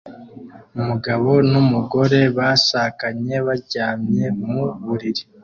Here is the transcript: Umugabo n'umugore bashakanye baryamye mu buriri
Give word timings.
Umugabo 0.79 1.29
n'umugore 1.51 2.19
bashakanye 2.37 3.35
baryamye 3.47 4.25
mu 4.45 4.59
buriri 4.83 5.23